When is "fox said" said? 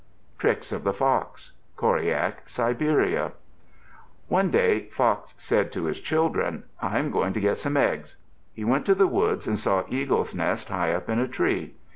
4.89-5.71